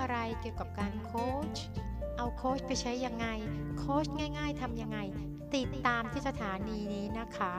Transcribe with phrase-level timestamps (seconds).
[0.00, 1.56] อะไรเกี่ยวกับการโค้ช
[2.16, 3.26] เอาโค้ชไปใช้ยังไง
[3.78, 4.06] โค้ช
[4.38, 4.98] ง่าย ๆทำยังไง
[5.54, 7.54] ติดตามที่สถานีนี้นะคะ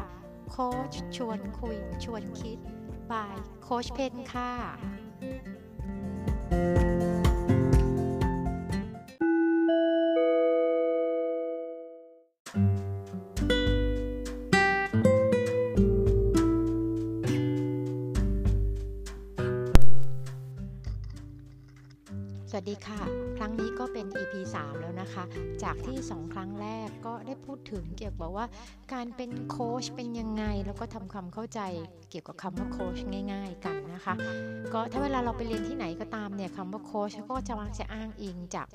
[0.49, 2.57] โค้ชชวนคุย ชวนคิด
[3.11, 4.51] บายโค้ชเพนค่ะ
[6.87, 6.88] ส
[25.95, 28.45] ที่ 2 ครั้งแรกก็ได้พูดถึงเกี่ยวกับว่า
[28.93, 31.59] การเป็นโค้ชเป็นยังไง แล้วก็ทำความเข้าใจ
[32.09, 32.97] เกี่ยวกับคำว่าโค้ช
[33.33, 34.13] ง่าย ๆ กันนะคะ
[34.73, 38.67] ก็ถ้าเวลาเราไปเรียนที่ไหนก็ตามเนี่ยคำว่าโค้ชก็จะมักจะอ้างอิงจาก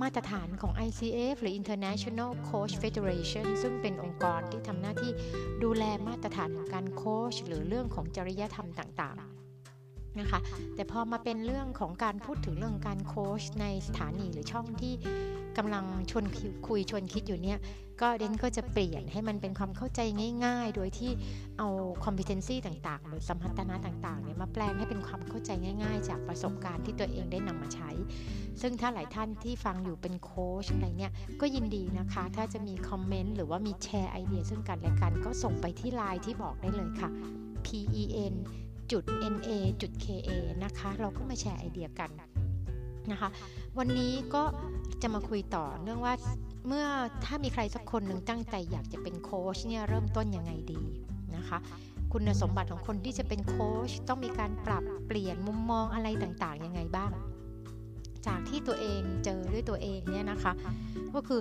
[0.00, 5.12] มาตรฐานของ ICF หรือ International Coach Federation ซึ่งเป็นองค์กรที่ทำหน้าที่
[5.62, 9.37] ดูแลมาตรฐานของการโค้ชหรือเรื่องของจริยธรรมต่างๆ
[10.20, 10.40] นะคะ
[10.74, 14.94] แต่พอมาเป็นเรื่องของการพูดถึงเรื่องการโค้ชในสถานีหรือช่องที่
[15.58, 16.24] กำลังชวน
[16.66, 17.58] คุยชวนคิดอยู่เนี่ย
[18.00, 20.00] ก็เดนก็จะเปลี่ยนให้มันเป็นความเข้าใจ
[20.44, 21.10] ง่าย ๆ โดยที่
[21.58, 21.68] เอา
[22.04, 25.50] competency ต่างๆ หรือสมรรถนะต่างๆเนี่ยมาแปลงให้เป็นความเข้าใจ
[25.82, 27.90] ง่าย ๆ จากประสบการณ์ที่ตัวเองได้นำมาใช้
[28.60, 37.10] ซึ่งถ้าหลายท่านที่ฟังอยู่เป็นโค้ชอะไรเนี่ยก็ยินดีนะคะ ถ้าจะมีคอมเมนต์หรือว่ามีแชร์ไอเดียซึ่งกันและกันก็ส่งไปที่ไลน์ที่บอกได้เลยค่ะ
[37.64, 37.68] P
[38.02, 38.34] E N
[38.92, 39.50] จุด NA
[39.80, 40.30] จุด KA
[40.64, 42.10] นะคะ เราก็มาแชร์ไอเดียกัน
[43.10, 43.28] นะคะ
[43.78, 44.42] วันนี้ก็
[45.02, 46.14] จะมาคุยต่อเรื่องว่า
[46.66, 46.86] เมื่อ
[47.24, 50.82] ถ้ามีใครสักคนหนึ่งตั้งใจอยากจะเป็นโค้ชเนี่ยเริ่มต้นยังไงดี
[51.36, 51.58] นะคะ
[52.12, 57.10] คุณสมบัติของคนที่จะเป็นโค้ชต้องมีการปรับเปลี่ยนมุมมองอะไรต่างๆยังไงบ้าง
[58.26, 60.52] จากที่ตัวเองเจอด้วยตัวเองเนี่ยนะคะ
[61.14, 61.40] ก็คือ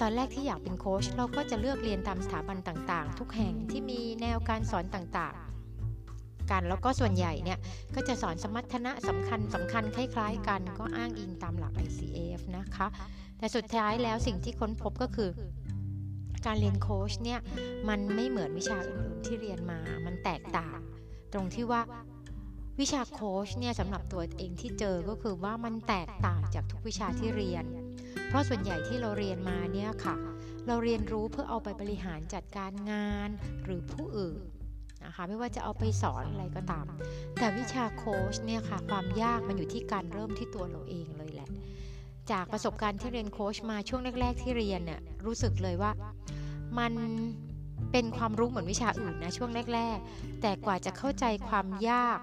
[0.00, 5.49] ตอนแรกที่อยากเป็นโค้ชเราก็จะเลือกเรียนตามสถาบันต่างๆ ทุกแห่งที่มีแนวการสอนต่างๆ
[6.50, 7.58] กัน แล้วก็ส่วนใหญ่เนี่ย
[7.94, 12.86] ก็จะสอนสมรรถนะสำคัญสำคัญคล้ายๆกัน ก็อ้างอิงตามหลัก ICF นะคะ
[13.38, 15.30] แต่สุดท้ายแล้วสิ่งที่ค้นพบก็คือ
[16.46, 17.40] การเรียนโค้ชเนี่ย
[17.88, 20.78] มันไม่เหมือนวิชาอื่นๆที่เรียนมา มันแตกต่าง
[21.32, 21.82] ตรงที่ว่า
[22.80, 27.64] วิชาโค้ชเนี่ยสำหรับตัวเองที่เจอก็คือว่ามันแตกต่างจากทุกวิชาที่เรียน
[28.28, 30.16] เพราะส่วนใหญ่ที่เราเรียนมาเนี่ยค่ะ
[30.66, 33.28] เราเรียนรู้เพื่อเอาไปบริหารจัดการงาน
[33.64, 34.40] หรือผู้อื่น
[35.04, 36.86] นะคะไม่ว่าจะเอาไปสอนอะไรก็ตาม
[37.38, 41.48] แต่วิชาโค้ชเนี่ยค่ะความยากมันอยู่ที่การเริ่มที่ตัวเราเองเลยแหละ
[42.30, 45.90] จากประสบการณ์ที่เรียนโค้ชมาช่วงแรก ๆ ที่เรียนเนี่ยรู้สึกเลยว่า
[46.78, 46.92] มัน
[47.92, 52.18] เป็นความรู้เหมือนวิชาอื่นนะช่วงแรก ๆ แต่กว่าจะเข้าใจความยาก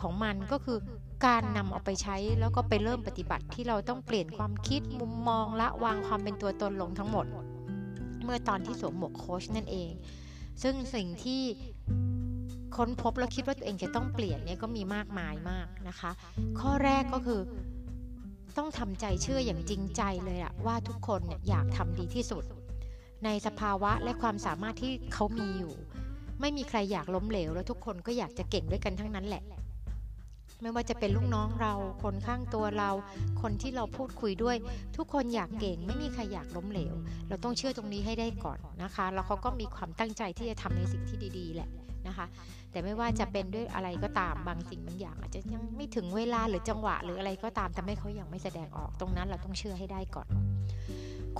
[0.00, 0.78] ของมันก็คือ
[1.26, 7.26] การนำเอาไปใช้แล้วก็ไปเริ่มปฏิบัติที่เราต้องเปลี่ยนความคิดมุมมองละวางความเป็นตัวตนลงทั้งหมด
[8.24, 9.90] เมื่อตอนที่สวมหมวกโค้ชนั่นเอง
[10.62, 11.42] ซึ่งสิ่งที่
[12.76, 16.10] ค้นพบแล้วคิดว่าตัวเองจะต้องเปลี่ยนเนี่ยก็มีมากมายมากนะคะ
[16.60, 17.40] ข้อแรกก็คือ
[18.56, 22.44] ต้องทำใจเชื่ออย่างจริงใจเลยอะว่าทุกคนเนี่ยอยากทำดีที่สุด
[23.24, 25.74] ในสภาวะและความสามารถที่เขามีอยู่
[26.40, 29.42] ไม่มีใครอยากล้มเหลว แล้วทุกคนก็อยากจะเก่งด้วยกันทั้งนั้นแหละ
[30.62, 32.90] ไม่ว่าจะเป็นลูกน้องเรา คนข้างตัวเรา
[33.42, 34.56] คนที่เราพูดคุยด้วย
[34.96, 36.94] ทุกคนอยากเก่ง ไม่มีใครอยากล้มเหลว
[37.28, 41.68] เราต้องเชื่อตรงนี้ให้ได้ก่อนนะคะ แล้วเขาก็มีความตั้งใจที่จะทำในสิ่งที่ดี ๆ แหละ
[42.08, 42.26] นะคะ
[42.70, 50.28] แต่ไม่ว่าจะเป็นด้วยอะไรก็ตามบางสิ่งบางอย่าง อาจจะยังไม่ถึงเวลาหรือจังหวะหรืออะไรก็ตามทำให้เขายังไม่แสดงออกตรงนั้นเราต้องเชื่อให้ได้ก่อน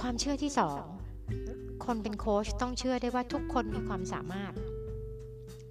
[0.00, 0.82] ความเชื่อที่สอง
[1.84, 4.53] คนเป็นโค้ชต้องเชื่อได้ว่าทุกคนมีความสามารถ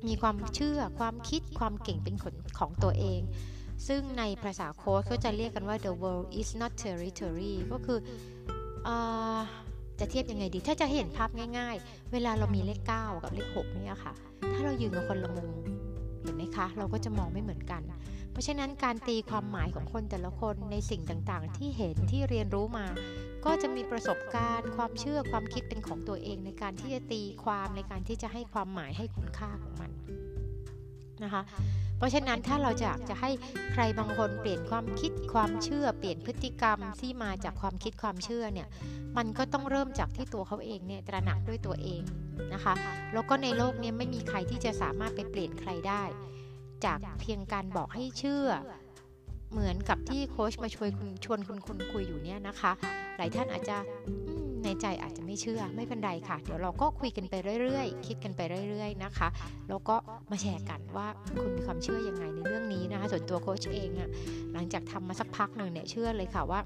[0.08, 2.16] มีความเชื่อความคิดความเก่งเป็น
[2.60, 3.22] ของตัวเอง
[3.88, 8.00] ซึ่งในภาษาโค้ชเขาจะเรียกกันว่า the world is not territory ก็คือ
[8.88, 8.90] อ
[10.00, 14.14] จะเทียบยังไงดี ถ้าจะเห็นภาพง่าย ๆ เวลาเรามีเลข 9 กับเลข6เนี่ยค่ะ
[14.54, 15.50] ถ้าเรายืนกับคนละมุม
[16.22, 17.82] เห็นไหมคะ เราก็จะมองไม่เหมือนกัน
[18.32, 22.88] เพราะฉะนั้นการตีความหมายของคนแต่ละคนในสิ่งต่างๆ ที่เห็นที่เรียนรู้มา
[23.46, 29.92] ก็จะมีประสบการณ์ ความเชื่อความคิดเป็นของตัวเองในการที่จะตีความในการที่จะให้ความหมายให้คุณค่าของมัน
[31.24, 31.42] นะคะ
[31.98, 33.32] เพราะฉะนั้นถ้าเราอยากจะให้
[33.72, 38.68] ใครบางคนเปลี่ยนความคิดความเชื่อ เปลี่ยนพฤติกรรมที่มาจากความคิดความเชื่อเนี่ย
[39.18, 42.02] มันก็ต้องเริ่มจากที่ตัวเขาเองเนี่ยตระหนักด้วยตัวเอง
[42.54, 42.74] นะคะ
[43.14, 46.04] แล้วก็ในโลกนี้ไม่มีใครที่จะสามารถไปเปลี่ยนใครได้
[46.86, 48.48] จากเพียงการบอกให้เชื่อ
[49.52, 52.72] เหมือนกับที่โค้ชมาชวนคุณชวนคุณคุณคุยอยู่เนี่ยนะคะ
[53.18, 53.78] หลายท่านอาจจะ
[54.64, 59.28] ในใจอาจจะไม่เชื่อไม่เป็นไรค่ะ เดี๋ยวเราก็คุยกันไปเรื่อยๆ คิดกันไปเรื่อย ๆนะคะ
[59.70, 59.96] แล้วก็
[60.32, 61.08] มาแชร์กันว่า
[61.42, 64.10] คุณมีความเชื่อยังไงในเรื่องนี้นะคะส่วนตัวโค้ชเองอะ
[64.54, 66.60] หลังจากทำมาสักพักหนึ่งเนี่ยเชื่อเลยค่ะว่า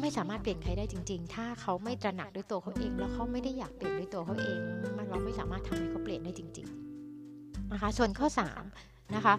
[0.00, 4.58] ไม่สามารถเปลี่ยนใครได้จริง ๆ ถ้าเขาไม่ตระหนักด้วยตัวเขาเอง แล้วเขาไม่ได้อยากเปลี่ยนด้วยตัวเขาเอง
[5.10, 6.66] เราไม่สามารถทำให้เขาเปลี่ยนได้จริง
[7.18, 8.28] ๆ นะคะ ส่วนข้อ
[9.14, 9.34] นะคะ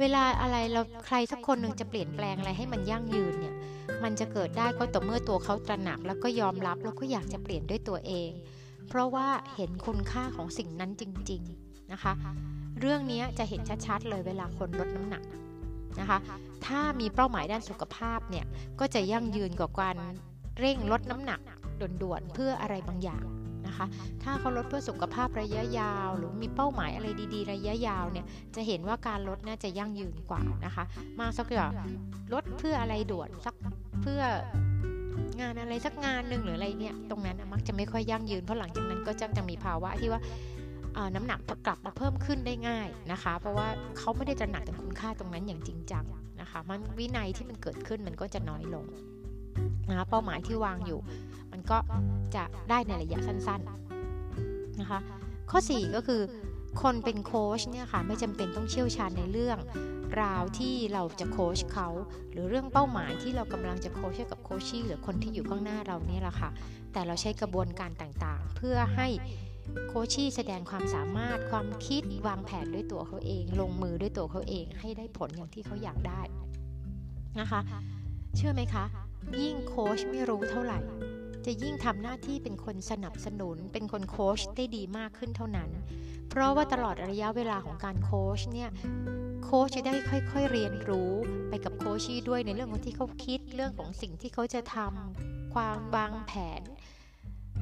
[0.00, 3.54] เวลาอะไรเราใครสักคนหนึ่งจะเปลี่ยนแปลงอะไรให้มันยั่งยืนเนี่ย
[4.02, 8.30] มันจะเกิดได้ก็ต่อเมื่อตัวเขาตระหนัก แล้วก็ยอมรับแล้วก็อยากจะเปลี่ยนด้วยตัวเอง
[8.88, 12.12] เพราะว่าเห็นคุณค่าของสิ่งนั้นจริง ๆนะคะ
[12.80, 15.24] เรื่องนี้จะเห็นชัดๆเลยเวลาคนลดน้ำหนัก
[16.00, 16.18] นะคะ
[16.66, 18.46] ถ้ามีเป้าหมายด้านสุขภาพเนี่ย
[18.80, 19.96] ก็จะยั่งยืนกว่าการ
[20.60, 21.40] เร่งลดน้ำหนัก
[22.02, 23.24] ด่วนๆเพื่ออะไรบางอย่าง
[23.68, 23.86] นะคะ
[24.22, 28.26] ถ้าเขาลดเพื่อสุขภาพระยะยาว หรือมีเป้าหมายอะไรดี ๆ ระยะยาวเนี่ย
[28.56, 30.84] จะเห็นว่าการลดน่าจะยั่งยืนกว่านะคะ
[31.20, 31.72] มาสักอย่าง
[32.32, 33.54] ลดเพื่ออะไรด่วนสัก
[34.02, 34.22] เพื่อ
[35.40, 40.20] งานอะไรสักงานหนึ่งหรืออะไรเนี่ยตรงนั้นมักจะไม่ค่อยยั่งยืนเพราะหลังจากนั้นก็จะจะมีภาวะที่ว่า
[41.14, 43.66] น้ำหนักกลับมาเพิ่มขึ้นได้ง่ายนะคะ เพราะว่า
[43.98, 46.04] เขาไม่ได้ตระหนักถึงคุณค่าตรงนั้นอย่างจริงจัง
[46.40, 48.84] นะคะ มันวินัยที่มันเกิดขึ้นมันก็จะน้อยลง
[49.88, 51.00] นะคะเป้าหมายที่วางอยู่
[51.70, 51.78] ก็
[52.34, 55.00] จะได้ในระยะสั้นๆนะคะ
[55.50, 56.20] ข้อ 4 ก็คือ
[56.82, 59.58] คนเป็นโค้ชเนี่ยค่ะไม่จำเป็นต้องเชี่ยวชาญในเรื่อง
[60.22, 61.88] ราวที่เราจะโค้ชเขา
[62.32, 66.50] หรือเรื่องเป้าหมายที่เรากำลังจะโค้ชกับโคชชี่หรือคนที่อยู่ข้างหน้าเราเนี่ยแหละค่ะ
[66.92, 69.08] แต่เราใช้กระบวนการต่างๆ เพื่อให้
[69.88, 76.20] โคชชี่แสดงความสามารถความคิดวางแผนด้วยตัวเขาเอง ลงมือด้วยตัวเขาเองให้ได้ผลอย่างที่เขาอยากได้
[77.40, 77.60] นะคะ
[78.36, 78.84] เชื่อไหมคะ
[79.40, 80.78] ยิ่งโค้ชไม่รู้เท่าไหร่
[81.46, 85.70] จะยิ่งทำหน้าที่เป็นคนสนับสนุน เป็นคนโค้ชได้ดีมากขึ้นเท่านั้น
[86.28, 88.70] เพราะว่าตลอดระยะเวลาของการโค้ชเนี่ย
[89.44, 91.12] โค้ชจะได้ค่อย ๆ เรียนรู้
[91.48, 96.62] ไปกับโค้ชด้วยในเรื่องของที่เขาคิดเรื่องของสิ่งที่เขาจะทำความวางแผน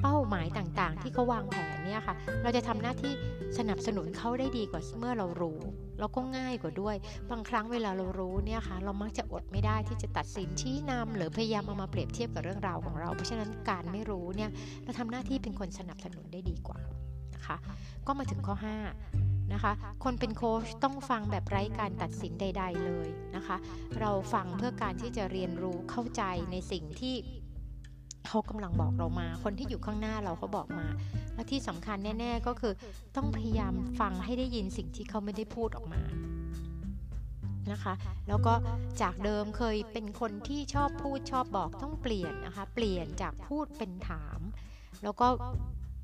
[0.01, 3.13] เป้าหมายต่างๆ ที่เขาวางแผนเนี่ยค่ะ เราจะทำหน้าที่
[3.57, 5.59] สนับสนุนเขาได้ดีกว่าเมื่อเรารู้
[5.99, 6.95] แล้วก็ง่ายกว่าด้วย
[7.31, 14.49] บางครั้งเวลาเรารู้เนี่ยค่ะเรามักจะอดไม่ได้ที่จะตัดสินชี้นำหรือพยายามเอามาเปรียบเทียบกับเรื่องราวของเรา เพราะฉะนั้นการไม่รู้เนี่ย
[14.83, 16.79] เราทำหน้าที่เป็นคนสนับสนุนได้ดีกว่า
[17.35, 17.57] นะคะ
[18.07, 18.55] ก็มาถึงข้อ
[19.03, 23.57] 5 นะคะ คนเป็นโค้ชต้องฟังแบบไร้การตัดสินใด ๆ เลยนะคะ
[23.99, 27.15] เราฟังเพื่อการที่จะเรียนรู้เข้าใจในสิ่งที่
[28.29, 30.87] เขากำลังบอกเรามา คนที่อยู่ข้างหน้าเราเขาบอกมา
[31.33, 32.73] และที่สำคัญแน่ ๆ ก็คือ
[33.15, 36.01] ต้องพยายามฟังให้ได้ยินสิ่งที่เขาไม่ได้พูดออกมา
[37.71, 37.93] นะคะ
[38.27, 38.53] แล้วก็
[39.01, 44.39] จากเดิมเคยเป็นคนที่ชอบพูดชอบบอกต้องเปลี่ยนนะคะ เปลี่ยนจากพูดเป็นถาม
[45.03, 45.27] แล้วก็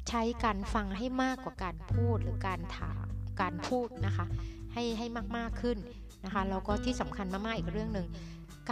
[0.09, 3.05] ใช้การฟังให้มากกว่าการพูดหรือการถาม
[3.41, 4.25] การพูดนะคะ
[4.73, 5.07] ให้ให้
[5.37, 5.77] มากๆขึ้น
[6.25, 8.07] นะคะแล้วก็ที่สำคัญมากๆอีกเรื่องหนึ่ง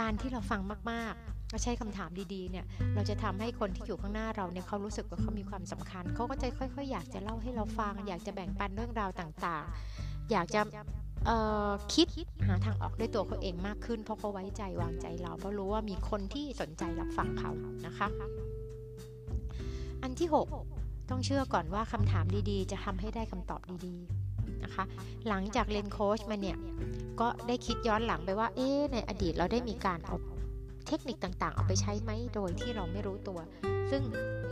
[0.00, 0.60] การที่เราฟัง
[0.90, 2.64] มากๆ ใช้คำถามดีๆเนี่ย
[2.94, 10.60] เราจะทำให้คนที่อยู่ข้างหน้าเราเนี่ยเขารู้สึกว่าเขามีความสำคัญ เขาก็จะค่อย ๆ อยากจะเล่าให้เราฟัง อยากจะแบ่งปันเรื่องราวต่างๆ อยากจะ
[11.94, 12.06] คิด
[12.46, 17.50] หาทางออกด้วยตัวเขาเองมากขึ้น เพราะเขาไว้ใจวางใจเราเพราะรู้ว่ามีคนที่สนใจรับฟังเขา
[17.86, 18.08] นะคะ
[20.02, 20.28] อันที่
[20.70, 24.84] 6 ต้องเชื่อก่อนว่าคำถามดีๆ จะทำให้ได้คำตอบดีๆนะคะ
[25.28, 26.56] หลังจากเรียนโค้ชมาเนี่ย
[27.20, 30.14] ก็ได้คิดย้อนหลังไปว่าเอ๊ในอดีตเราได้มีการเอา
[30.86, 33.38] เทคนิคต่างๆ เอาไปใช้ไหมโดยที่เราไม่รู้ตัว
[33.90, 34.02] ซึ่ง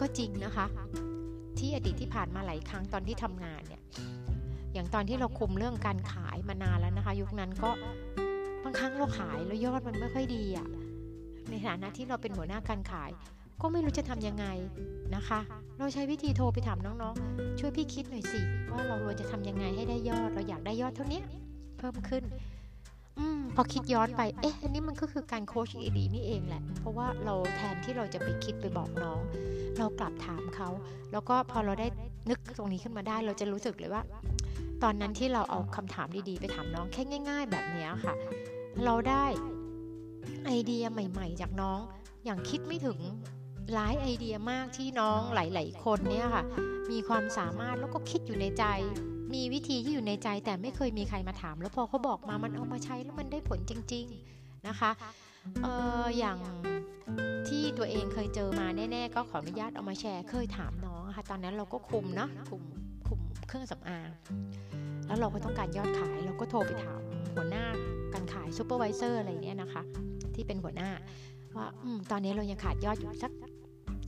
[0.00, 0.66] ก็จริงนะคะ
[1.58, 3.82] ที่อดีตที่ผ่านมาหลายครั้งตอนที่ทำงานเนี่ย
[4.74, 7.70] อย่างตอนที่เราคุมเรื่องการขายมานานแล้วนะคะ ยุคนั้นก็
[8.64, 10.66] บางครั้งเราขายแล้วยอดมันไม่ค่อยดีอะ่ะ
[11.50, 13.10] ในฐานะที่เราเป็นหัวหน้าการขาย
[13.62, 14.46] ก็ไม่รู้จะทำยังไง
[15.16, 15.40] นะคะ
[15.78, 18.40] เราใช้วิธีโทรไปถามน้องๆ ช่วยพี่คิดหน่อยสิ
[18.72, 21.20] ว่าเราควรจะทำยังไงให้ได้ยอด เราอยากได้ยอดเท่านี้
[21.78, 22.22] เพิ่มขึ้น
[23.58, 29.20] อพอคิดย้อนไป เอ๊ะ อันนี้มันก็คือการโค้ชอีดีนี่เองแหละ เพราะว่าเราแทนที่เราจะไปคิดไปบอกน้อง
[29.78, 30.68] เรากลับถามเขา
[31.12, 31.86] แล้วก็พอเราได้
[32.30, 34.02] นึกตรงนี้ขึ้นมาได้ เราจะรู้สึกเลยว่า
[34.82, 38.14] ตอนนั้นที่เราเอาคำถามดีๆ ไปถามน้องแค่ง่าย ๆ แบบนี้ค่ะ
[38.84, 39.24] เราได้
[40.44, 41.78] ไอเดียใหม่ ๆ จากน้อง
[42.24, 42.98] อย่างคิดไม่ถึง
[43.72, 46.44] หลายไอเดียมากที่น้องหลาย ๆ คนเนี่ยค่ะ
[46.90, 48.64] มีความสามารถแล้วก็คิดอยู่ในใจ
[49.34, 54.04] มีวิธีที่อยู่ในใจแต่ไม่เคยมีใครมาถาม แล้วพอเขาบอกมามันเอามาใช้แล้วมันได้ผลจริง
[54.36, 54.90] ๆนะคะ
[55.62, 55.66] เอ
[56.02, 56.38] ออย่าง
[57.48, 62.62] ที่ตัวเองเคยเจอมาแน่ๆ ก็ขออนุญาตเอามาแชร์เคยถามน้องค่ะตอนนั้นเราก็คุมเนาะคุม
[63.08, 63.18] คุม
[63.48, 64.08] เครื่องสำอาง
[65.06, 67.00] แล้วเราก็ต้องการยอดขายเราก็โทรไปถาม
[67.34, 67.64] หัวหน้า
[68.14, 69.82] การขาย supervisor อะไรเนี้ยนะคะ
[70.34, 70.90] ที่เป็นหัวหน้า
[71.56, 73.32] ว่าอตอนนี้เรายังขาดยอดอยู่สัก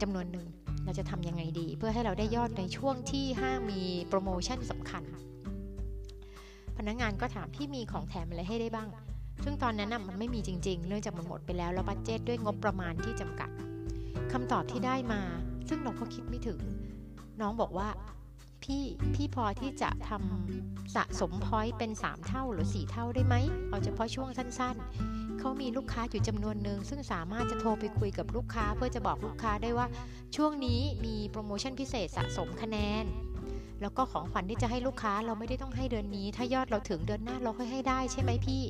[0.03, 0.47] จำนวนหนึ่ง
[0.85, 5.03] เราจะทำยังไงดี เพื่อให้เราได้ยอดในช่วงที่ห้างมีโปรโมชั่นสำคัญ
[6.77, 8.89] พนักงานก็ถามพี่มีของแถมอะไรให้ได้บ้าง
[9.45, 13.51] ซึ่งตอนนั้นมันไม่มีจริง ๆ เนื่องจากมันหมดไปแล้วแล้ว budget ด้วยงบประมาณที่จำกัด
[14.33, 15.21] คำตอบที่ได้มา
[15.69, 16.61] ซึ่งเราก็คิดไม่ถึง
[17.41, 17.89] น้องบอกว่า
[18.63, 18.83] พี่
[19.15, 23.35] พี่พอที่จะทำสะสมพอยต์เป็น 3 เท่าหรือ 4 เท่าได้ไหม
[23.69, 29.87] เอาเฉพาะช่วงสั้นๆ เขามีลูกค้าอยู่จำนวนหนึ่งซึ่งสามารถจะโทรไปคุยกับลูกค้า เพื่อจะบอกลูกค้าได้ว่า
[30.37, 33.04] ช่วงนี้มีโปรโมชั่นพิเศษสะสมคะแนน
[33.80, 38.62] แล้วก็ของขวัญที่จะให้ลูกค้าเราไม่ได้ต้องให้เดือนนี้ ถ้ายอดเราถึงเดือนหน้าเราค่อยให้ได้ใช่ไหมพี่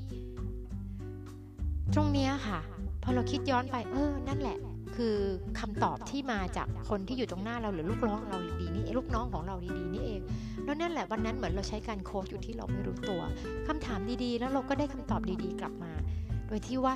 [1.94, 2.58] ตรงเนี้ยค่ะ
[3.02, 4.58] พอเราคิดย้อนไป เออ นั่นแหละ
[4.96, 5.16] คือ
[5.58, 10.20] คำตอบที่มาจากคนที่อยู่ตรงหน้าเราหรือลูกน้องเราดีนี่ลูกน้องของเราดีๆนี่เอง
[10.64, 13.20] แล้วนั่นแหละวันนั้นเหมือนเราใช้การโค้ชอยู่ที่เราไม่รู้ตัว
[13.66, 15.92] คำถามดีๆ แล้วเราก็ได้คำตอบดีๆ กลับมา
[16.50, 16.94] โดยที่ว่า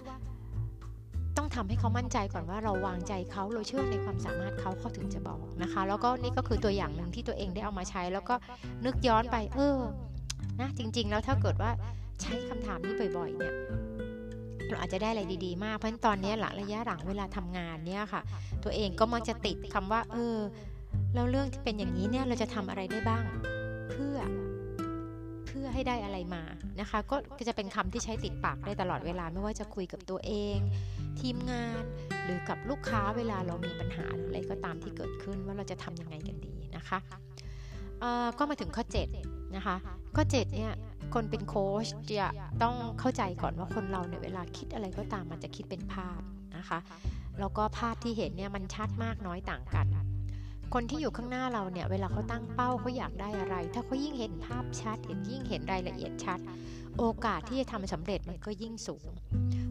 [1.37, 8.35] ต้องทำให้เขามั่นใจก่อนว่าเราวางใจเขาเราเชื่อในความสามารถเขาเขาถึงจะบอกนะคะ แล้วก็นี่ก็คือตัวอย่างหนึ่งที่ตัวเองได้เอามาใช้ แล้วก็
[8.85, 9.79] นึกย้อนไป เออ
[10.61, 11.71] นะจริง ๆ แล้วถ้าเกิดว่า
[12.23, 13.55] ใช้คำถามนี้บ่อย ๆ เนี่ย
[14.69, 18.23] เราอาจจะได้อะไรดีๆ มากเพราะฉะนั้นตอนนี้หลังระยะหลังเวลาทำงานเนี่ยค่ะ
[18.65, 20.37] ตัวเองก็มักจะติดคำว่า เออ
[21.15, 23.25] แล้วเรื่องที่เป็นอย่างนี้เนี่ยเราจะทำอะไรได้บ้าง
[23.91, 24.17] เพื่อ
[25.75, 26.43] ให้ได้อะไรมา
[26.81, 27.17] นะคะ ก็
[27.49, 30.59] จะเป็นคำที่ใช้ติดปากได้ตลอดเวลาไม่ว่าจะคุยกับตัวเอง
[31.21, 31.83] ทีมงาน
[32.25, 36.99] หรือกับลูกค้าเวลาเรามีปัญหาอะไรก็ตามที่เกิดขึ้นว่าเราจะทำยังไงกันดีนะคะ
[38.39, 38.85] ก็มาถึงข้อ
[39.21, 39.77] 7นะคะ
[40.17, 40.73] ข้อ7เนี่ย
[41.15, 42.29] คนเป็นโค้ชจะ
[42.63, 46.21] ต้องเข้าใจก่อนว่าคนเราเนี่ยเวลาคิดอะไรก็ตามมันจะคิดเป็นภาพ
[46.57, 46.79] นะคะ
[47.41, 49.87] แล้วก็ภาพที่เห็นเนี่ยมันชัดมากน้อยต่างกัน
[50.73, 56.39] คนที่อยู่ข้างหน้าเราเนี่ยเวลาเขาตั้งเป้าเขาอยากได้อะไร ถ้าเขายิ่งเห็นภาพชัด เห็นยิ่งเห็นรายละเอียดชัด
[56.99, 59.07] โอกาสที่จะทำสำเร็จมันก็ยิ่งสูง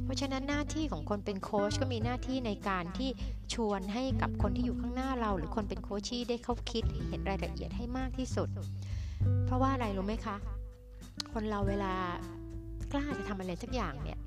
[0.04, 3.10] เพราะฉะนั้นหน้าที่ของคนเป็นโค้ชก็มีหน้าที่ในการที่
[3.54, 8.50] ชวนให้กับคนที่อยู่ข้างหน้าเรา หรือคนเป็นโค้ชี่ได้เขาคิดเห็นรายละเอียดให้มากที่สุด
[9.46, 10.36] เพราะว่าอะไรรู้ไหมคะ
[11.34, 11.94] คนเราเวลา
[12.92, 14.20] กล้าจะทำอะไรสักอย่างเนี่ย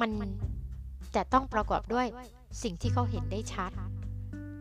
[0.00, 0.30] มัน
[1.16, 2.06] จะต้องประกอบด้วย
[2.62, 3.72] สิ่งที่เขาเห็นได้ชัด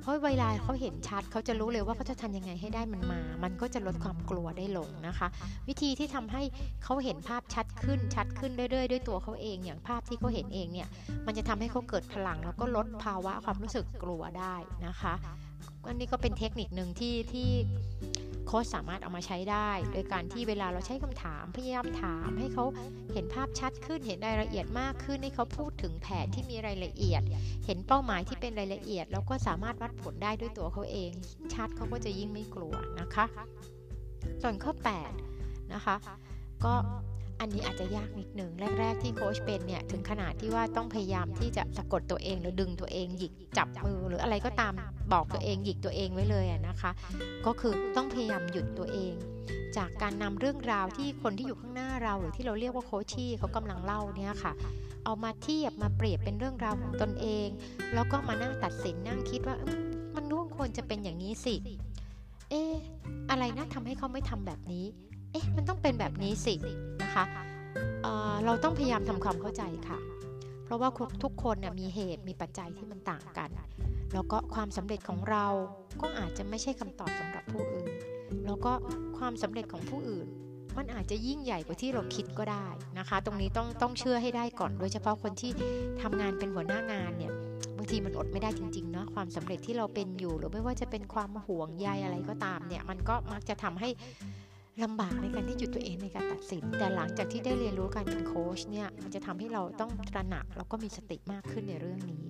[0.04, 5.28] เพราะเวลาเขาเห็นชัดเขาจะรู้เลยว่าเขาจะทำยังไงให้ได้มันมา มันก็จะลดความกลัวได้ลงนะคะ
[5.68, 6.42] วิธีที่ทำให้
[6.84, 10.88] เขาเห็นภาพชัดขึ้นชัดขึ้นเรื่อยๆ ด้วยตัวเขาเอง อย่างภาพที่เขาเห็นเองเนี่ย
[11.26, 14.56] มันจะทำให้เขาเกิดพลัง แล้วก็ลดภาวะความรู้สึกกลัวได้
[14.86, 15.14] นะคะ
[15.88, 17.50] อันนี้ก็เป็นเทคนิคหนึ่งที่ที่
[18.48, 22.66] โค้ชสามารถเอามาใช้ได้ โดยการที่เวลาเราใช้คำถามพยายามถาม ให้เขา
[23.14, 27.22] เห็นภาพชัดขึ้นเห็นรายละเอียดมากขึ้นให้เขาพูดถึงแผนที่มีรายละเอียด
[27.66, 31.12] เห็นเป้าหมายที่เป็นรายละเอียด แล้วก็สามารถวัดผลได้ด้วยตัวเขาเอง
[31.54, 33.26] ชัดเขาก็จะยิ่งไม่กลัวนะคะ
[34.42, 34.74] ส่วนข้อ
[35.24, 35.96] 8นะคะ
[36.66, 36.74] ก็
[37.40, 44.74] อันนี้อาจจะยากนิดหนึ่งแรก ๆ ที่โค้ชเป็นเนี่ยถึงขนาดที่ว่าต้องพยายามที่จะสะกดตัวเองหรือดึงตัวเองหยิกจับมือหรืออะไรก็ตาม
[45.14, 46.92] บอกตัวเองหยิกตัวเองไว้เลยนะคะ
[47.46, 49.14] ก็คือต้องพยายามหยุดตัวเอง
[49.78, 54.54] จากการนำเรื่องราวที่คนที่อยู่ข้างหน้าเรา หรือที่เราเรียกว่าโคชชี่เขากำลังเล่าเนี่ยค่ะ
[55.06, 57.48] เอามาเทียบมาเปรียบเป็นเรื่องราวของตนเอง
[57.94, 59.56] แล้วก็มานั่งตัดสินนั่งคิดว่า
[60.16, 61.56] มันร่วงควรจะเป็นอย่างนี้สิ
[62.50, 62.62] เอ๊
[63.30, 64.86] อะไรนะทำให้เขาไม่ทำแบบนี้
[65.32, 66.56] เอ๊ะ มันต้องเป็นแบบนี้สิ
[67.18, 67.44] นะคะ
[68.04, 70.00] เเราต้องพยายามทำความเข้าใจค่ะ
[70.66, 70.90] เพราะว่า
[71.24, 73.50] ทุกคนเนี่ยมีเหตุมีปัจจัยที่มันต่างกัน
[74.14, 75.46] แล้วก็ความสำเร็จของเรา
[76.02, 77.92] ก็อาจจะไม่ใช่คำตอบสำหรับผู้อื่น
[78.46, 78.72] แล้วก็
[79.18, 80.28] ความสำเร็จของผู้อื่น
[80.78, 82.68] มันอาจจะยิ่งใหญ่กว่าที่เราคิดก็ได้
[83.00, 85.52] นะคะ ตรงนี้ต้องต้องเชื่อให้ได้ก่อน โดยเฉพาะคนที่
[86.02, 87.32] ทำงานเป็นหัวหน้างานเนี่ย
[87.78, 93.90] บางทีมันอดไม่ได้จริงๆเนาะความสำเร็จที่เราเป็นอยู่ หรือไม่ว่าจะเป็นความห่วงใยอะไรก็ตามเนี่ยมันก็มักจะทำให้
[94.82, 102.24] ลำบากในการที่หยุดตัวเองในการตัดสิน แต่หลังจากที่ได้เรียนรู้การเป็นโค้ชเนี่ยมันจะทำให้เราต้องตระหนักแล้วก็มีสติมากขึ้นในเรื่องนี้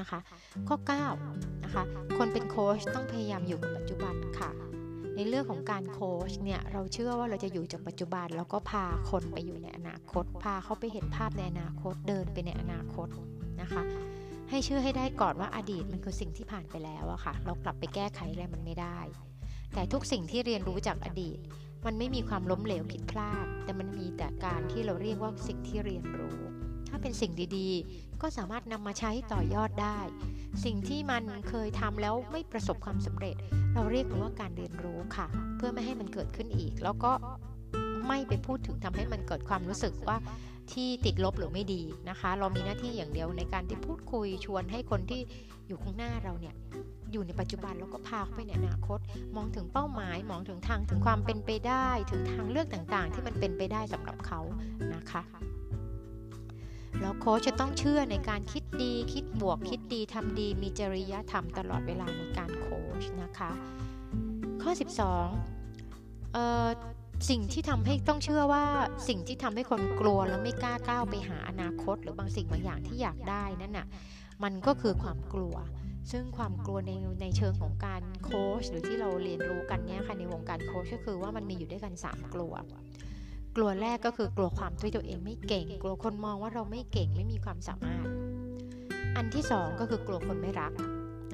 [0.00, 0.20] นะคะ
[0.68, 0.76] ข้อ
[1.20, 1.82] 9นะคะ
[2.18, 4.50] คนเป็นโค้ชต้องพยายามอยู่กับปัจจุบันค่ะ
[5.16, 13.08] ในเรื่องของการโค้ชเนี่ยเราเชื่อว่าเราจะอยู่จากปัจจุบัน แล้วก็พาคนไปอยู่ในอนาคต พาเขาไปเห็นภาพในอนาคตเดินไปในอนาคต
[13.60, 13.82] นะคะ
[14.50, 18.98] ให้เชื่อให้ได้ก่อนว่าอดีตมันคือสิ่งที่ผ่านไปแล้วอะค่ะ เรากลับไปแก้ไขอะไรมันไม่ได้
[19.74, 21.38] แต่ทุกสิ่งที่เรียนรู้จากอดีต
[21.86, 26.38] มันไม่มีความล้มเหลวผิดพลาด แต่มันมีแต่การที่เราเรียกว่าสิ่งที่เรียนรู้
[26.88, 29.98] ถ้าเป็นสิ่งดีๆ ก็สามารถนำมาใช้ต่อยอดได้
[30.64, 33.36] สิ่งที่มันเคยทำแล้วไม่ประสบความสำเร็จ
[33.74, 35.26] เราเรียกมันว่าการเรียนรู้ค่ะ
[35.56, 37.12] เพื่อไม่ให้มันเกิดขึ้นอีก แล้วก็
[38.08, 40.16] ไม่ไปพูดถึงทำให้มันเกิดความรู้สึกว่า
[40.72, 45.20] ที่ติดลบหรือไม่ดีนะคะ เรามีหน้าที่อย่างเดียวในการที่พูดคุยชวนให้คนที่
[45.66, 46.54] อยู่ข้างหน้าเราเนี่ย
[47.14, 48.98] อยู่ในปัจจุบันแล้วก็พาไปในอนาคต
[49.36, 54.40] มองถึงเป้าหมาย มองถึงทางถึงความเป็นไปได้ ถึงทางเลือกต่างๆ ที่มันเป็นไปได้สำหรับเขา
[54.94, 55.22] นะคะ
[57.00, 63.50] แล้วโค้ชจะต้องเชื่อในการคิดดี คิดบวก คิดดีทำดี มีจริยธรรมตลอดเวลาในการโค้ชนะคะ
[64.62, 64.70] ข้อ
[65.52, 66.66] 12เอ่อ
[67.30, 68.64] สิ่งที่ทำให้ต้องเชื่อว่า
[69.08, 73.86] สิ่งที่ทำให้คนกลัวแล้วไม่กล้าก้าวไปหาอนาคต หรือบางสิ่งบางอย่างที่อยากได้นั่นน่ะ
[74.44, 75.56] มันก็คือความกลัว
[76.10, 76.92] ซึ่งความกลัวใน
[77.22, 82.54] ในเชิงของการโค้ชหรือที่เราเรียนรู้กันเนี้ยค่ะในวงการโค้ชก็คือว่ามันมีอยู่ด้วยกัน 3 กลัว
[83.56, 88.06] กลัวแรกก็คือกลัวความที่ตัวเองไม่เก่ง กลัวคนมองว่าเราไม่เก่งไม่มีความสามารถ
[89.16, 90.72] อันที่ 2 ก็คือกลัวคนไม่รัก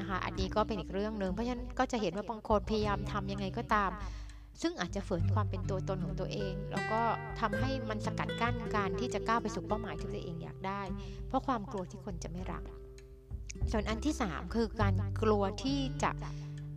[0.01, 3.91] นะคะ อันนี้ก็เป็นอีกเรื่องหนึ่งเพราะฉะนั้นก็จะเห็นว่าบางคนพยายามทำยังไงก็ตาม
[4.63, 7.01] ซึ่งอาจจะฝืนความเป็นตัวตนของตัวเอง แล้วก็
[7.41, 10.83] ทำให้มันสกัดกั้นการที่จะก้าวไปสู่เป้าหมายที่ตัวเองอยากได้
[11.29, 12.63] เพราะความกลัวที่คนจะไม่รัก
[13.73, 16.11] ส่วนอันที่ 3 คือการกลัวที่จะ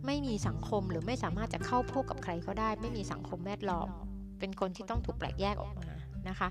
[0.06, 3.88] ไม่มีสังคมหรือไม่สามารถจะเข้าพบกับใครก็ได้ ไม่มีสังคมแวดล้อม
[4.38, 5.88] เป็นคนที่ต้องถูกแปลกแยกออกมา
[6.28, 6.48] นะคะ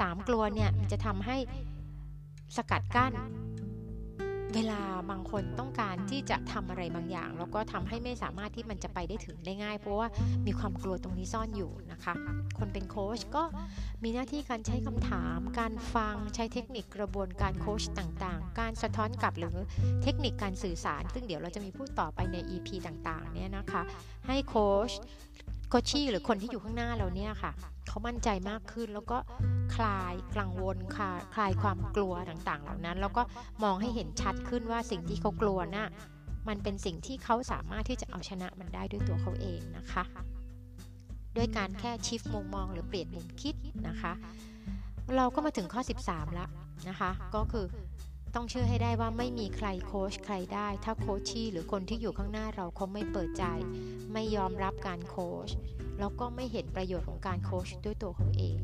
[0.00, 1.36] สามกลัวเนี่ยมันจะทำให้
[2.56, 3.12] สกัดกั้น
[4.54, 4.80] เวลา
[5.10, 10.08] บางคนต้องการที่จะทำอะไรบางอย่าง แล้วก็ทำให้ไม่สามารถที่มันจะไปได้ถึงได้ง่าย เพราะว่า
[10.46, 12.14] มีความกลัวตรงนี้ซ่อนอยู่นะคะ
[12.58, 13.44] คนเป็นโค้ชก็
[14.02, 19.56] มีหน้าที่การใช้คำถาม การฟังใช้เทคนิคกระบวนการโค้ชต่างๆ การสะท้อนกลับหรือ
[20.02, 23.82] เทคนิคการสื่อสาร ซึ่งเดี๋ยวเราจะมีพูดต่อไปใน EP ต่างๆเนี่ยนะคะ
[24.28, 24.90] ให้โค้ช
[25.72, 27.52] โคชชี่หรือคนที่อยู่ข้างหน้าเราเนี่ยค่ะ
[27.88, 29.18] เขามั่นใจมากขึ้นแล้วก็
[29.74, 33.22] คลายกังวลคลายคลายความกลัวต่างๆ เหล่านั้น แล้วก็
[33.64, 35.88] มองให้เห็นชัดขึ้นว่าสิ่งที่เขากลัวน่ะ
[36.48, 40.04] มันเป็นสิ่งที่เขาสามารถที่จะเอาชนะมันได้ด้วยตัวเขาเองนะคะ
[41.36, 43.54] ด้วยการแค่ชิฟมุมมองหรือเปลี่ยนมุมคิด
[43.88, 44.12] นะคะ
[45.16, 46.48] เราก็มาถึงข้อ 13 แล้ว
[46.88, 47.66] นะคะ ก็คือ
[48.34, 53.44] ต้องเชื่อให้ได้ว่าไม่มีใครโค้ชใครได้ ถ้าโคชชี่หรือคนที่อยู่ข้างหน้าเราเขาไม่เปิดใจ
[54.12, 55.50] ไม่ยอมรับการโค้ช
[56.00, 58.58] แล้วก็ไม่เห็นประโยชน์ของการโค้ชด้วยตัวเขาเอง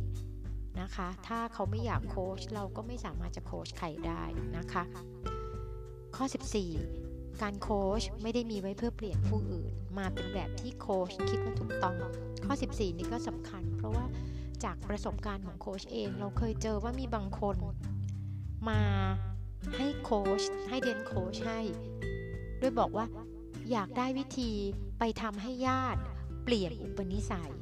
[0.80, 4.22] นะคะ ถ้าเขาไม่อยากโค้ชเราก็ไม่สามารถจะโค้ชใครได้
[4.56, 4.82] นะคะ
[6.16, 6.24] ข้อ
[6.82, 11.96] 14 การโค้ชไม่ได้มีไว้เพื่อเปลี่ยนผู้อื่น มาเป็นแบบที่โค้ชคิดว่าถูกต้อง
[12.44, 14.04] ข้อ 14 นี้ก็สำคัญ เพราะว่า
[14.64, 17.56] จากประสบการณ์ของโค้ชเอง เราเคยเจอว่ามีบางคน
[18.68, 18.80] มา
[19.76, 21.60] ให้โค้ชให้เดนโค้ชให้
[22.60, 23.06] ด้วยบอกว่า
[23.72, 24.50] อยากได้วิธี
[24.98, 26.00] ไปทำให้ญาติ
[26.44, 27.54] เปลี่ยนอุปนิสัย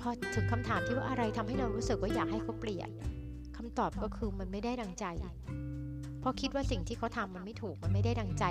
[0.00, 2.88] พอถึงคำถามที่ว่าอะไรทำให้เรารู้สึกว่าอยากให้เขาเปลี่ยน
[3.56, 5.04] คำตอบก็คือมันไม่ได้ดังใจ
[6.20, 8.44] เพราะคิดว่าสิ่งที่เขาทำมันไม่ถูกมันไม่ได้ดังใจ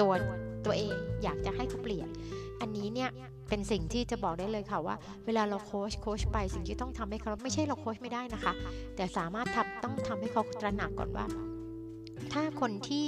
[0.00, 0.12] ตัว
[0.64, 2.08] ตัวเองอยากจะให้เขาเปลี่ยน
[2.60, 3.10] อันนี้เนี่ย
[3.48, 8.52] เป็นสิ่งที่จะบอกได้เลยค่ะว่า เวลาเราโค้ชโค้ชไปสิ่งที่ต้องทำให้เขาไม่ใช่เราโค้ชไม่ได้นะคะ
[8.96, 11.26] แต่สามารถทำต้องทำให้เขาตระหนักก่อนว่า
[12.32, 13.04] ถ้าคนที่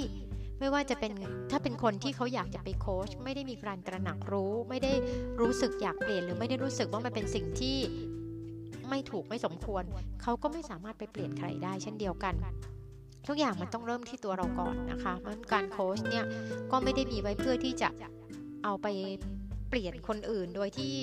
[0.59, 1.11] ไม่ว่าจะเป็น
[1.51, 4.93] ถ้าเป็นคนที่เขาอยากจะไปโค้ชไม่ได้มีการตระหนักรู้ ไม่ได้
[5.41, 7.77] รู้สึกอยากเปลี่ยนหรือไม่ได้รู้สึกว่ามันเป็นสิ่งที่
[8.89, 9.83] ไม่ถูกไม่สมควร
[10.21, 12.33] เขาก็ไม่สามารถไปเปลี่ยนใครได้เช่นเดียวกัน
[13.27, 16.25] ทุกอย่างมันต้องเริ่มที่ตัวเราก่อนนะคะเพราะการโค้ชเนี่ย
[16.71, 17.89] ก็ไม่ได้มีไว้เพื่อที่จะ
[18.63, 18.87] เอาไป
[19.69, 20.95] เปลี่ยนคนอื่นโดยที่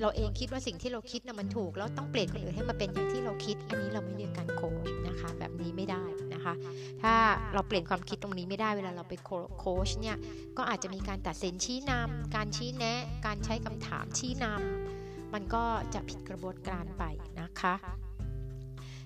[0.00, 6.04] เราเองคิดว่าสิ่งที่เราคิดนะมันถูก แล้วต้องเปลี่ยนคนอื่นให้มาเป็นอย่างที่เราคิด อันนี้เราไม่เรียกการโค้ชนะคะ แบบนี้ไม่ได้
[6.40, 6.56] นะคะ
[7.02, 7.14] ถ้า
[7.54, 9.14] เราเปลี่ยนความคิดตรงนี้ไม่ได้เวลาเราไป
[9.58, 10.16] โค้ชเนี่ย
[10.56, 17.04] ก็อาจจะมีการตัดสินชี้นำการชี้แนะ การใช้คำถามชี้นำมันก็จะผิดกระบวนการไป
[17.40, 17.74] นะคะ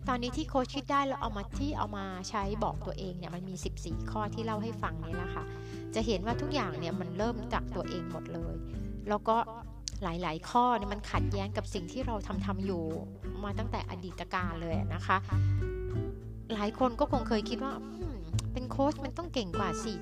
[0.09, 5.45] ตอนนี้ที่โค้ชคิดได้เราเอามาที่เอามาใช้บอกตัวเองเนี่ยมันมี 14 ข้อที่เล่าให้ฟังนี่แหละค่ะ
[5.95, 8.55] จะเห็นว่าทุกอย่างเนี่ยมันเริ่มจากตัวเองหมดเลย
[9.09, 9.37] แล้วก็
[10.03, 12.85] หลาย ๆ ข้อเนี่ยมันขัดแย้งกับสิ่งที่เราทำทำอยู่
[13.45, 15.17] มาตั้งแต่อดีตการเลยนะคะ
[16.53, 17.73] หลายคนก็คงเคยคิดว่า
[18.53, 19.95] เป็นโค้ชมันต้องเก่งกว่าสิ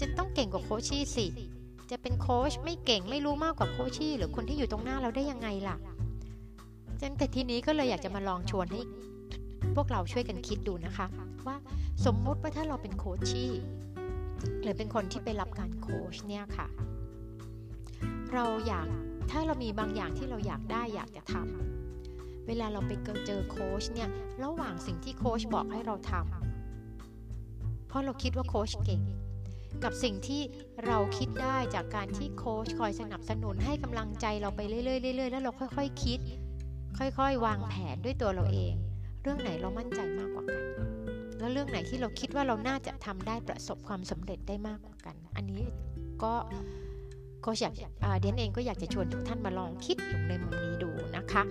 [0.00, 1.26] จะต้องเก่งกว่าโคชี่สิ
[1.90, 5.76] จะเป็นโค้ชไม่เก่งไม่รู้มากกว่าโคชี่หรือคนที่อยู่ตรงหน้าเราได้ยังไงล่ะ
[7.00, 8.80] จันแต่ทีนี้ก็เลยอยากจะมาลองชวนให้
[9.74, 11.06] พวกเราช่วยกันคิดดูนะคะ
[11.46, 11.56] ว่า
[12.04, 13.52] สมมุติว่าถ้าเราเป็นโคชชี่
[14.62, 16.66] หรือเป็นคนที่ไปรับการโค้ชเนี่ยค่ะ
[18.34, 18.86] เราอยาก
[19.30, 21.81] ถ้าเรามีบางอย่างที่เราอยากได้อยากจะทำ
[22.46, 22.92] เวลาเราไป
[23.26, 24.08] เจอโค้ชเนี่ย
[24.44, 29.02] ระหว่างสิ่งที่โค้ชบอกให้เราทำเพราะเราคิดว่าโค้ชเก่ง
[29.84, 30.42] กับสิ่งที่
[30.86, 36.20] เราคิดได้จากการที่โค้ชคอยสนับสนุนให้กำลังใจเราไปเรื่อยๆเรื่อยๆแล้วเราค่อยๆคคิด
[36.98, 38.74] ค่อยๆ วางแผนด้วยตัวเราเอง
[39.22, 40.62] เรื่องไหนเรามั่นใจมากกว่ากัน
[41.38, 45.62] แล้วเรื่องไหนที่เราคิดว่าเราน่าจะทำได้ประสบความสำเร็จได้มากกว่ากัน อันนี้
[46.22, 46.34] ก็
[47.46, 47.74] ก็อยาก
[48.20, 51.42] เดนเองก็อยากจะชวนทุกท่านมาลองคิดอยู่ในมุมนี้ดูนะคะ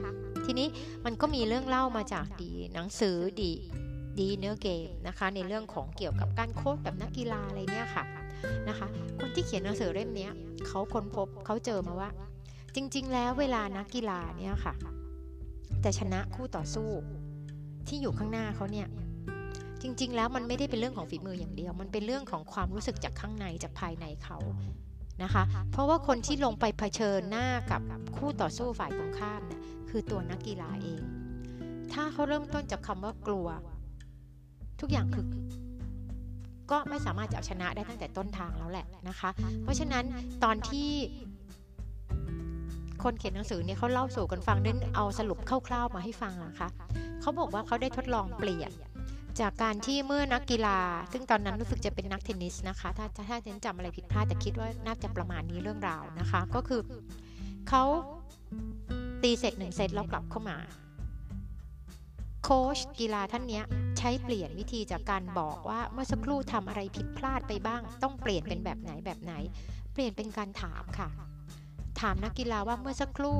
[0.52, 0.72] ทีนี้
[1.06, 3.54] มันก็มีเรื่องเล่ามาจากดีหนังสือดี
[4.20, 8.04] ดีเนื้อเกมนะคะในเรื่องของเกี่ยวกับการโค้ดแบบนักกีฬาอะไรเนี่ยค่ะ
[8.68, 8.88] นะคะ
[9.20, 10.30] คนที่เขียนหนังสือเล่มนี้
[10.68, 12.10] เขาค้นพบเขาเจอมาว่า
[12.76, 14.74] จริง ๆ แล้วเวลานักกีฬาเนี่ยค่ะ
[15.84, 16.90] จะชนะคู่ต่อสู้
[17.88, 18.88] ที่อยู่ข้างหน้าเขาเนี่ย
[19.82, 24.38] จริง ๆ แล้วมันไม่ได้เป็นเรื่องของฝีมืออย่างเดียว มันเป็นเรื่องของความรู้สึกจากข้างในจากภายในเขา
[25.24, 27.82] นะคะ เพราะว่าคนที่ลงไปเผชิญหน้ากับ
[28.18, 31.01] คู่ต่อสู้ฝ่ายตรงข้ามเนี่ย คือตัวนักกีฬาเอง
[31.93, 33.47] ถ้าเขาเริ่มต้นจากคำว่ากลัว
[34.80, 35.25] ทุกอย่างคือ
[36.71, 39.30] ก็ไม่สามารถจะเอาชนะได้ตั้งแต่ต้นทางแล้วแหละนะคะ
[39.63, 40.04] เพราะฉะนั้น
[40.43, 40.89] ตอนที่
[43.04, 46.69] คนเขียนหนังสือเนี่ยเขาเล่าสู่กันฟังเน้นเอาสรุปคร่าวๆมาให้ฟังนะคะ
[47.21, 48.71] เขาบอกว่าเขาได้ทดลองเปลี่ยน
[49.39, 50.80] จากการที่เมื่อนักกีฬา
[51.12, 56.82] ซึ่งตอนนั้นรู้สึกจะเป็นนักเทนนิสนะคะ ถ้าถ้าฉันจำอะไรผิดพลาดแต่คิดว่าน่าจะประมาณนี้เรื่องราวนะคะ ก็คือ
[57.69, 57.84] เขา
[59.24, 60.58] ตีเสร็จหนึ่งเซตแล้วกลับเข้ามา
[62.44, 63.62] โค้ชกีฬาท่านนี้
[63.98, 69.34] ใช้เปลี่ยนวิธีจากการบอกว่าเมื่อสักครู่ทำอะไรผิดพลาดไปบ้าง ต้องเปลี่ยนเป็นแบบไหนแบบไหน
[69.94, 71.10] เปลี่ยนเป็นการถามค่ะ
[72.00, 73.40] ถามนักกีฬาว่าเมื่อสักครู่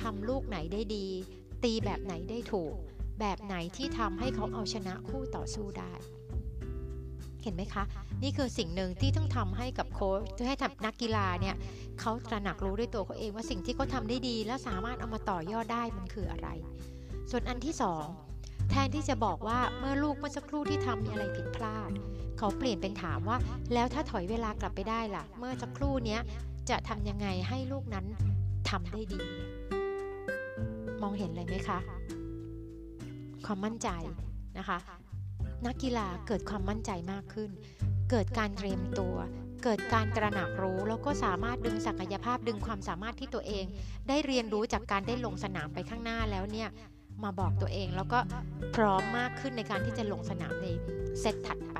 [0.00, 1.06] ทำลูกไหนได้ดี
[1.64, 2.74] ตีแบบไหนได้ถูก
[3.20, 5.92] แบบไหนที่ทำให้เขาเอาชนะคู่ต่อสู้ได้
[7.42, 7.84] เห็นไหมคะ
[8.22, 11.56] นี่คือสิ่งหนึ่งที่ต้องทำให้กับโค้ชให้ทำนักกีฬาเนี่ย
[12.00, 16.48] เขาตระหนักรู้ด้วยตัวเขาเองว่าสิ่งที่เขาทาได้ดี และสามารถเอามาต่อยอดได้มันคืออะไร
[17.30, 18.04] ส่วนอันที่สอง
[18.70, 21.90] แทนที่จะบอกว่าเมื่อลูกเมื่อสักครู่ที่ทำมีอะไรผิดพลาด
[22.38, 23.36] เขาเปลี่ยนเป็นถามว่า
[23.74, 26.20] แล้วถ้าถอยเวลากลับไปได้ล่ะ เมื่อสักครู่เนี้ย
[26.70, 28.06] จะทำยังไงให้ลูกนั้น
[28.70, 29.22] ทำได้ดี
[31.02, 31.78] มองเห็นเลยไหมคะ
[33.46, 33.88] ความมั่นใจ
[34.58, 34.78] นะคะ
[35.66, 37.50] นักกีฬาเกิดความมั่นใจมากขึ้น
[38.10, 39.16] เกิดการเตรียมตัว
[39.64, 43.64] เกิดการตระหนักรู้ แล้วก็สามารถดึงศักยภาพดึงความสามารถที่ตัวเอง
[44.08, 46.68] ได้เรียนรู้จากการได้ลงสนามไปข้างหน้าแล้วเนี่ย
[47.24, 48.18] มาบอกตัวเองแล้วก็
[48.74, 50.68] พร้อมมากขึ้นในการที่จะลงสนามใน
[51.20, 51.78] เซตถัดไป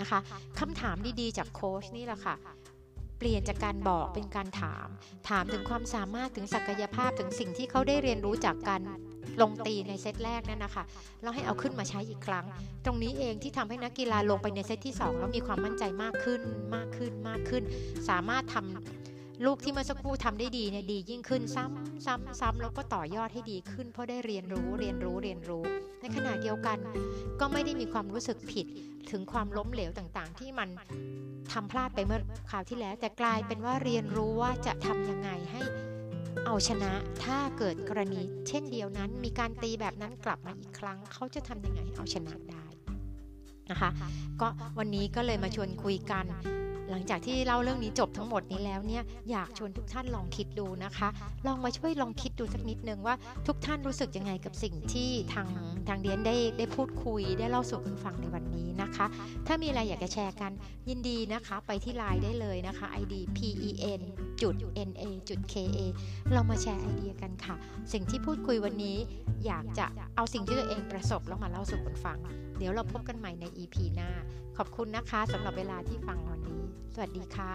[0.00, 0.18] นะคะ
[0.58, 2.36] คำถามดีๆ จากโค้ชนี่แหละค่ะ
[3.18, 4.88] เปลี่ยนจากการบอกเป็นการถาม
[5.28, 8.80] ถามถึงความสามารถถึงศักยภาพถึงสิ่งที่เขาได้เรียนรู้จากการ
[9.40, 10.84] ลงตีในเซตแรกนั่นนะคะ
[11.22, 12.44] แล้วให้เอาขึ้นมาใช้อีกครั้ง
[12.84, 16.40] ตรงนี้เองที่ทำให้นักกีฬาลงไปในเซตที่ 2 แล้วมีความมั่นใจมากขึ้น
[16.74, 17.62] มากขึ้นมากขึ้น
[18.08, 25.62] สามารถทำลูกที่เมื่อสักครู่ทำได้ดีเนี่ยดียิ่งขึ้นซ้ำซ้ำซ้ำแล้วก็ต่อยอดให้ดีขึ้น เพราะได้เรียนรู้เรียนรู้เรียนรู้
[26.00, 26.78] ในขณะเดียวกัน
[27.40, 28.66] ก็ไม่ได้มีความรู้สึกผิด
[29.10, 30.68] ถึงความล้มเหลวต่างๆ ที่มัน
[31.52, 35.60] ทำพลาดไปเมื่อคราวที่แล้ว แต่กลายเป็นว่าเรียนรู้ว่าจะทำยังไงให้
[36.46, 36.92] เอาชนะ
[37.24, 42.66] ถ้าเกิดกรณีเช่นเดียวนั้น มีการตีแบบนั้นกลับมาอีกครั้ง เขาจะทำยังไงเอาชนะได้
[43.70, 43.90] นะคะ
[44.40, 44.48] ก็
[44.78, 46.24] วันนี้ก็เลยมาชวนคุยกัน
[46.90, 51.08] หลังจากที่เล่าเรื่องนี้จบทั้งหมดนี้แล้วเนี่ยอยากชวนทุกท่านลองคิดดูนะคะ
[51.46, 53.14] ลองมาช่วยลองคิดดูสักนิดนึงว่า
[53.46, 55.48] ทุกท่านรู้สึกยังไงกับสิ่งที่ทาง
[55.88, 59.06] ทางเดียนได้ได้พูดคุยได้เล่าสู่กันฟังในวันนี้นะคะ
[59.46, 60.52] ถ้ามีอะไรอยากจะแชร์กัน
[60.88, 64.00] ยินดีนะคะ ไปที่ไลน์ได้เลยนะคะ ID pen
[64.42, 64.54] จุด
[64.88, 65.64] na จุด ka
[66.32, 67.54] เรามาแชร์ไอเดียกันค่ะ
[67.92, 68.96] สิ่งที่พูดคุยวันนี้
[69.46, 72.18] อยากจะเอาสิ่งที่ตัวเองประสบแล้วมาเล่าสู่กันฟัง
[72.58, 74.10] เดี๋ยวเราพบกันใหม่ใน EP หน้า
[74.56, 76.62] ขอบคุณนะคะสำหรับเวลาที่ฟังวันนี้
[76.94, 77.54] สวัสดีค่ะ